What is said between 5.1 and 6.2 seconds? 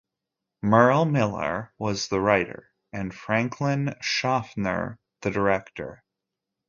the director.